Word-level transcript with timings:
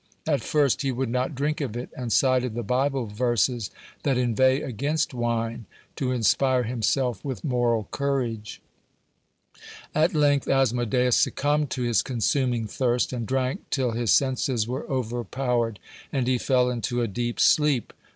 At 0.25 0.41
first 0.41 0.81
he 0.81 0.91
would 0.91 1.11
not 1.11 1.35
drink 1.35 1.61
of 1.61 1.77
it, 1.77 1.89
and 1.95 2.11
cited 2.11 2.55
the 2.55 2.63
Bible 2.63 3.05
verses 3.05 3.69
that 4.01 4.17
inveigh 4.17 4.61
against 4.63 5.13
wine, 5.13 5.67
to 5.95 6.11
inspire 6.11 6.63
himself 6.63 7.23
with 7.23 7.43
moral 7.43 7.87
courage. 7.91 8.63
At 9.93 10.15
length 10.15 10.47
Asmodeus 10.47 11.17
succumbed 11.17 11.69
to 11.69 11.83
his 11.83 12.01
consuming 12.01 12.65
thirst, 12.65 13.13
and 13.13 13.27
drank 13.27 13.69
till 13.69 13.91
his 13.91 14.11
senses 14.11 14.67
were 14.67 14.89
overpowered, 14.89 15.79
and 16.11 16.25
he 16.25 16.39
fell 16.39 16.71
into 16.71 17.03
a 17.03 17.07
deep 17.07 17.39
sleep. 17.39 17.93